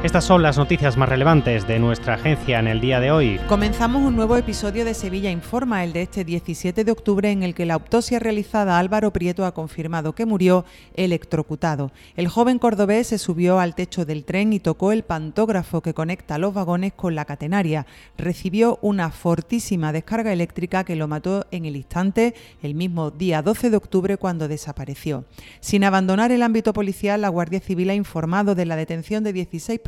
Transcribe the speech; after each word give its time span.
Estas 0.00 0.22
son 0.22 0.44
las 0.44 0.56
noticias 0.56 0.96
más 0.96 1.08
relevantes 1.08 1.66
de 1.66 1.80
nuestra 1.80 2.14
agencia 2.14 2.60
en 2.60 2.68
el 2.68 2.80
día 2.80 3.00
de 3.00 3.10
hoy. 3.10 3.40
Comenzamos 3.48 4.00
un 4.00 4.14
nuevo 4.14 4.36
episodio 4.36 4.84
de 4.84 4.94
Sevilla 4.94 5.28
Informa, 5.28 5.82
el 5.82 5.92
de 5.92 6.02
este 6.02 6.24
17 6.24 6.84
de 6.84 6.92
octubre, 6.92 7.32
en 7.32 7.42
el 7.42 7.52
que 7.52 7.66
la 7.66 7.74
autopsia 7.74 8.20
realizada 8.20 8.76
a 8.76 8.78
Álvaro 8.78 9.12
Prieto 9.12 9.44
ha 9.44 9.54
confirmado 9.54 10.14
que 10.14 10.24
murió 10.24 10.64
electrocutado. 10.94 11.90
El 12.14 12.28
joven 12.28 12.60
cordobés 12.60 13.08
se 13.08 13.18
subió 13.18 13.58
al 13.58 13.74
techo 13.74 14.04
del 14.04 14.24
tren 14.24 14.52
y 14.52 14.60
tocó 14.60 14.92
el 14.92 15.02
pantógrafo 15.02 15.80
que 15.80 15.94
conecta 15.94 16.38
los 16.38 16.54
vagones 16.54 16.92
con 16.92 17.16
la 17.16 17.24
catenaria. 17.24 17.84
Recibió 18.16 18.78
una 18.82 19.10
fortísima 19.10 19.92
descarga 19.92 20.32
eléctrica 20.32 20.84
que 20.84 20.94
lo 20.94 21.08
mató 21.08 21.44
en 21.50 21.64
el 21.64 21.74
instante, 21.74 22.34
el 22.62 22.76
mismo 22.76 23.10
día 23.10 23.42
12 23.42 23.70
de 23.70 23.76
octubre, 23.76 24.16
cuando 24.16 24.46
desapareció. 24.46 25.24
Sin 25.58 25.82
abandonar 25.82 26.30
el 26.30 26.44
ámbito 26.44 26.72
policial, 26.72 27.20
la 27.20 27.30
Guardia 27.30 27.58
Civil 27.58 27.90
ha 27.90 27.94
informado 27.94 28.54
de 28.54 28.64
la 28.64 28.76
detención 28.76 29.24
de 29.24 29.32
16 29.32 29.80
personas 29.80 29.87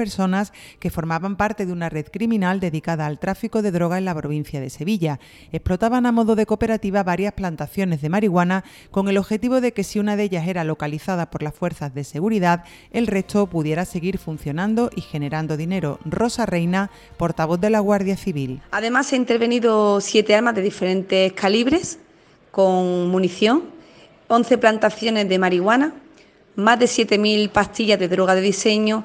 que 0.79 0.91
formaban 0.91 1.37
parte 1.37 1.67
de 1.67 1.73
una 1.73 1.91
red 1.91 2.07
criminal 2.11 2.59
dedicada 2.59 3.05
al 3.05 3.19
tráfico 3.19 3.61
de 3.61 3.71
droga 3.71 3.99
en 3.99 4.07
la 4.07 4.15
provincia 4.15 4.61
de 4.61 4.71
Sevilla. 4.71 5.21
Explotaban 5.53 6.07
a 6.07 6.13
modo 6.13 6.37
de 6.37 6.47
cooperativa 6.47 7.03
varias 7.03 7.35
plantaciones 7.35 8.01
de 8.01 8.09
marihuana 8.09 8.65
con 8.91 9.09
el 9.09 9.19
objetivo 9.19 9.61
de 9.61 9.73
que 9.73 9.85
si 9.85 9.99
una 9.99 10.17
de 10.17 10.23
ellas 10.25 10.49
era 10.49 10.65
localizada 10.65 11.31
por 11.31 11.43
las 11.43 11.55
fuerzas 11.55 11.95
de 11.95 12.05
seguridad, 12.05 12.65
el 12.93 13.07
resto 13.07 13.47
pudiera 13.47 13.85
seguir 13.85 14.17
funcionando 14.17 14.91
y 14.97 15.03
generando 15.03 15.59
dinero. 15.59 15.99
Rosa 16.07 16.47
Reina, 16.47 16.91
portavoz 17.19 17.61
de 17.61 17.69
la 17.69 17.81
Guardia 17.81 18.17
Civil. 18.17 18.63
Además, 18.71 19.09
se 19.09 19.17
han 19.17 19.23
intervenido 19.23 20.01
siete 20.01 20.35
armas 20.35 20.55
de 20.55 20.63
diferentes 20.63 21.33
calibres 21.35 21.99
con 22.51 23.09
munición, 23.09 23.65
11 24.29 24.59
plantaciones 24.59 25.29
de 25.29 25.39
marihuana, 25.39 25.93
más 26.57 26.79
de 26.79 26.87
7.000 26.87 27.51
pastillas 27.51 27.99
de 27.99 28.09
droga 28.09 28.35
de 28.35 28.41
diseño 28.41 29.05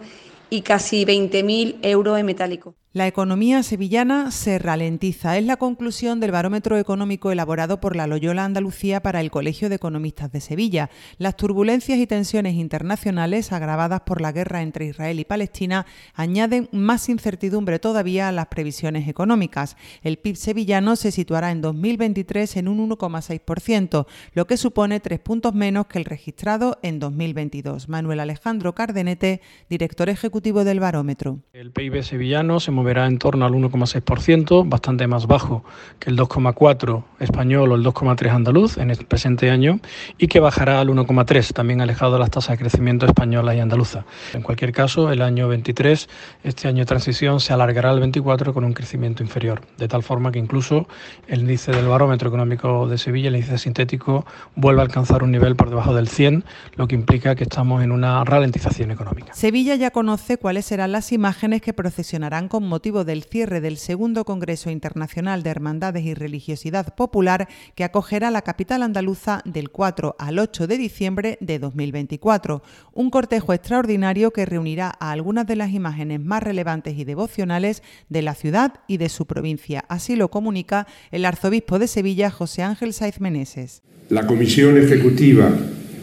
y 0.50 0.62
casi 0.62 1.06
20.000 1.06 1.80
euros 1.82 2.20
en 2.20 2.26
metálico. 2.26 2.76
La 2.96 3.08
economía 3.08 3.62
sevillana 3.62 4.32
se 4.32 4.58
ralentiza. 4.58 5.38
Es 5.38 5.44
la 5.44 5.58
conclusión 5.58 6.22
del 6.22 6.32
barómetro 6.32 6.78
económico 6.78 7.30
elaborado 7.30 7.82
por 7.82 7.94
la 7.94 8.08
Loyola 8.08 8.46
Andalucía 8.46 9.02
para 9.02 9.20
el 9.20 9.32
Colegio 9.32 9.68
de 9.68 9.76
Economistas 9.76 10.32
de 10.32 10.40
Sevilla. 10.40 10.90
Las 11.18 11.36
turbulencias 11.36 12.00
y 12.00 12.08
tensiones 12.08 12.54
internacionales 12.54 13.52
agravadas 13.52 14.00
por 14.06 14.22
la 14.22 14.32
guerra 14.32 14.62
entre 14.62 14.86
Israel 14.86 15.20
y 15.20 15.26
Palestina 15.26 15.86
añaden 16.14 16.70
más 16.72 17.10
incertidumbre 17.10 17.80
todavía 17.80 18.30
a 18.30 18.32
las 18.32 18.48
previsiones 18.48 19.10
económicas. 19.10 19.76
El 20.02 20.16
PIB 20.16 20.38
sevillano 20.38 20.96
se 20.96 21.12
situará 21.12 21.52
en 21.52 21.60
2023 21.60 22.56
en 22.56 22.70
un 22.70 22.90
1,6%, 22.90 24.08
lo 24.32 24.48
que 24.48 24.56
supone 24.56 25.02
tres 25.02 25.20
puntos 25.20 25.54
menos 25.54 25.88
que 25.88 26.00
el 26.00 26.06
registrado 26.06 26.80
en 26.82 27.00
2022. 27.00 27.90
Manuel 27.90 28.22
Alejandro 28.22 28.73
Cardenete, 28.73 29.42
director 29.70 30.08
ejecutivo 30.08 30.64
del 30.64 30.80
barómetro. 30.80 31.42
El 31.52 31.73
PIB 31.73 32.02
sevillano 32.02 32.62
se 32.62 32.72
verá 32.86 33.05
en 33.08 33.17
torno 33.17 33.45
al 33.45 33.52
1,6%, 33.52 34.64
bastante 34.69 35.08
más 35.08 35.28
bajo 35.28 35.66
que 36.00 36.09
el 36.09 36.17
2,4% 36.17 37.03
español 37.19 37.73
o 37.73 37.75
el 37.75 37.83
2,3% 37.83 38.33
andaluz 38.33 38.77
en 38.77 38.92
el 38.92 38.97
presente 39.05 39.50
año, 39.50 39.80
y 40.17 40.27
que 40.27 40.39
bajará 40.39 40.80
al 40.80 40.88
1,3%, 40.88 41.52
también 41.53 41.81
alejado 41.81 42.14
de 42.14 42.19
las 42.19 42.31
tasas 42.31 42.52
de 42.52 42.59
crecimiento 42.59 43.05
española 43.05 43.53
y 43.53 43.59
andaluza. 43.59 44.05
En 44.33 44.42
cualquier 44.42 44.72
caso, 44.72 45.11
el 45.11 45.22
año 45.22 45.47
23, 45.50 46.08
este 46.44 46.67
año 46.67 46.80
de 46.80 46.86
transición, 46.86 47.39
se 47.42 47.52
alargará 47.52 47.89
al 47.89 48.00
24 48.00 48.53
con 48.53 48.64
un 48.64 48.73
crecimiento 48.73 49.23
inferior, 49.23 49.61
de 49.77 49.88
tal 49.88 50.03
forma 50.03 50.31
que 50.31 50.39
incluso 50.39 50.88
el 51.27 51.42
índice 51.42 51.72
del 51.72 51.88
barómetro 51.88 52.30
económico 52.30 52.88
de 52.88 52.97
Sevilla, 52.97 53.30
el 53.30 53.36
índice 53.36 53.58
sintético, 53.58 54.25
vuelve 54.55 54.81
a 54.81 54.83
alcanzar 54.86 55.23
un 55.23 55.31
nivel 55.31 55.55
por 55.55 55.70
debajo 55.70 55.94
del 55.94 56.08
100, 56.08 56.45
lo 56.75 56.88
que 56.88 56.95
implica 56.95 57.36
que 57.36 57.44
estamos 57.44 57.83
en 57.83 57.92
una 57.92 58.23
ralentización 58.23 58.92
económica. 58.92 59.33
Sevilla 59.33 59.75
ya 59.75 59.92
conoce 59.92 60.38
cuáles 60.38 60.66
serán 60.66 60.92
las 60.92 61.11
imágenes 61.11 61.61
que 61.61 61.73
procesionarán 61.73 62.48
con 62.48 62.64
del 62.80 63.23
cierre 63.23 63.61
del 63.61 63.77
segundo 63.77 64.25
Congreso 64.25 64.69
Internacional 64.69 65.43
de 65.43 65.49
Hermandades 65.49 66.03
y 66.03 66.13
Religiosidad 66.13 66.93
Popular 66.93 67.47
que 67.73 67.86
acogerá 67.86 68.31
la 68.31 68.41
capital 68.41 68.83
andaluza 68.83 69.41
del 69.45 69.69
4 69.69 70.17
al 70.19 70.39
8 70.39 70.67
de 70.67 70.77
diciembre 70.77 71.37
de 71.39 71.58
2024. 71.58 72.61
Un 72.93 73.09
cortejo 73.09 73.53
extraordinario 73.53 74.31
que 74.31 74.45
reunirá 74.45 74.93
a 74.99 75.11
algunas 75.11 75.47
de 75.47 75.55
las 75.55 75.71
imágenes 75.71 76.19
más 76.19 76.43
relevantes 76.43 76.97
y 76.97 77.05
devocionales 77.05 77.81
de 78.09 78.21
la 78.21 78.36
ciudad 78.36 78.73
y 78.87 78.97
de 78.97 79.07
su 79.07 79.25
provincia. 79.25 79.86
Así 79.87 80.17
lo 80.17 80.30
comunica 80.30 80.86
el 81.11 81.23
arzobispo 81.23 81.80
de 81.80 81.87
Sevilla, 81.87 82.30
José 82.30 82.61
Ángel 82.61 82.92
Saiz 82.92 83.21
Meneses. 83.21 83.83
La 84.09 84.27
comisión 84.27 84.77
ejecutiva 84.77 85.49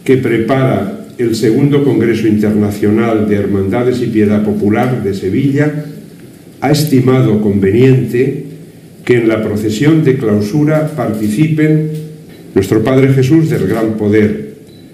que 0.03 0.17
prepara 0.17 1.05
el 1.19 1.35
segundo 1.35 1.83
Congreso 1.83 2.27
Internacional 2.27 3.29
de 3.29 3.35
Hermandades 3.35 4.01
y 4.01 4.07
Piedad 4.07 4.43
Popular 4.43 5.03
de 5.03 5.13
Sevilla 5.13 5.85
ha 6.63 6.71
estimado 6.71 7.41
conveniente 7.41 8.45
que 9.03 9.17
en 9.17 9.27
la 9.27 9.43
procesión 9.43 10.05
de 10.05 10.15
clausura 10.15 10.95
participen 10.95 11.89
nuestro 12.55 12.81
Padre 12.85 13.11
Jesús 13.11 13.49
del 13.49 13.67
Gran 13.67 13.97
Poder, 13.97 14.53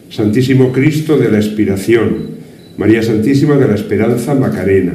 Santísimo 0.09 0.72
Cristo 0.72 1.16
de 1.16 1.29
la 1.29 1.38
Expiración, 1.38 2.40
María 2.75 3.03
Santísima 3.03 3.56
de 3.56 3.68
la 3.68 3.75
Esperanza 3.75 4.34
Macarena, 4.34 4.94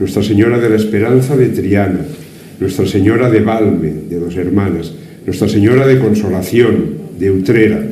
Nuestra 0.00 0.22
Señora 0.22 0.58
de 0.58 0.70
la 0.70 0.76
Esperanza 0.76 1.36
de 1.36 1.48
Triana, 1.48 2.00
Nuestra 2.60 2.86
Señora 2.86 3.28
de 3.28 3.40
Valme, 3.40 3.92
de 4.08 4.18
dos 4.18 4.36
hermanas, 4.36 4.94
Nuestra 5.26 5.50
Señora 5.50 5.86
de 5.86 5.98
Consolación, 5.98 6.94
de 7.18 7.30
Utrera, 7.30 7.84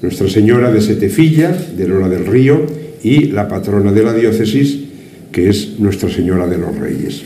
Nuestra 0.00 0.28
Señora 0.28 0.70
de 0.70 0.80
Setefilla, 0.80 1.50
de 1.76 1.88
Lola 1.88 2.08
del 2.08 2.24
Río, 2.24 2.66
y 3.02 3.32
la 3.32 3.48
patrona 3.48 3.90
de 3.90 4.04
la 4.04 4.14
diócesis, 4.14 4.78
que 5.32 5.48
es 5.48 5.80
Nuestra 5.80 6.08
Señora 6.08 6.46
de 6.46 6.58
los 6.58 6.78
Reyes. 6.78 7.24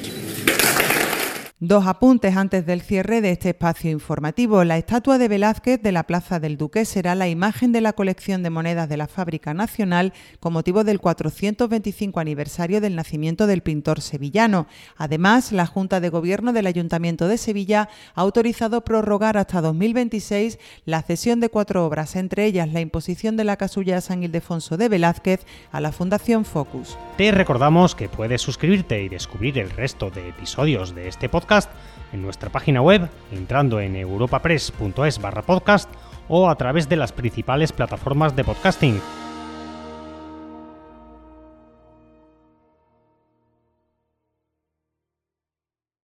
Dos 1.61 1.89
apuntes 1.89 2.37
antes 2.37 2.65
del 2.67 2.83
cierre 2.83 3.21
de 3.21 3.33
este 3.33 3.49
espacio 3.49 3.91
informativo. 3.91 4.63
La 4.63 4.79
estatua 4.79 5.19
de 5.19 5.27
Velázquez 5.27 5.83
de 5.83 5.91
la 5.91 6.05
Plaza 6.05 6.39
del 6.39 6.57
Duque 6.57 6.85
será 6.85 7.17
la 7.17 7.27
imagen 7.27 7.73
de 7.73 7.81
la 7.81 7.95
colección 7.95 8.45
de 8.45 8.51
monedas 8.51 8.89
de 8.89 8.97
la 8.97 9.09
Fábrica 9.09 9.55
Nacional 9.55 10.13
con 10.39 10.53
motivo 10.53 10.85
del 10.85 11.01
425 11.01 12.21
aniversario 12.21 12.81
del 12.81 12.95
nacimiento 12.95 13.49
del 13.49 13.63
pintor 13.63 14.03
sevillano. 14.03 14.69
Además, 14.97 15.51
la 15.51 15.67
Junta 15.67 15.99
de 15.99 16.11
Gobierno 16.11 16.53
del 16.53 16.69
Ayuntamiento 16.69 17.27
de 17.27 17.39
Sevilla 17.39 17.89
ha 18.15 18.21
autorizado 18.21 18.85
prorrogar 18.85 19.37
hasta 19.37 19.61
2026 19.61 20.61
la 20.85 21.03
cesión 21.03 21.41
de 21.41 21.49
cuatro 21.49 21.85
obras, 21.85 22.15
entre 22.15 22.45
ellas 22.45 22.73
la 22.73 22.83
imposición 22.83 23.37
de 23.37 23.43
la 23.43 23.57
casulla 23.57 24.01
San 24.01 24.23
Ildefonso 24.23 24.77
de 24.77 24.89
Velázquez 24.89 25.45
a 25.73 25.81
la 25.81 25.91
Fundación 25.91 26.45
Focus. 26.45 26.97
Te 27.17 27.33
recordamos 27.33 27.97
que 27.97 28.09
puedes 28.09 28.43
suscribirte 28.43 29.03
y 29.03 29.09
descubrir 29.09 29.59
el 29.59 29.71
resto 29.71 30.09
de 30.11 30.29
episodios 30.29 30.95
de 30.95 31.09
este 31.09 31.29
podcast 31.49 31.71
en 32.13 32.21
nuestra 32.21 32.51
página 32.51 32.83
web, 32.83 33.09
entrando 33.33 33.81
en 33.81 33.97
europapress.es 33.97 35.19
barra 35.19 35.41
podcast 35.41 35.89
o 36.29 36.51
a 36.51 36.57
través 36.57 36.91
de 36.91 36.97
las 36.97 37.13
principales 37.13 37.73
plataformas 37.73 38.37
de 38.37 38.45
podcasting 38.45 39.01